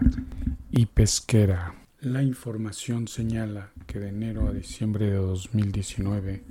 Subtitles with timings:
[0.70, 1.74] y Pesquera.
[2.02, 6.44] La información señala que de enero a diciembre de 2019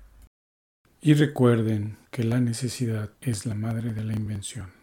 [1.01, 4.69] Y recuerden que la necesidad es la madre de la invención.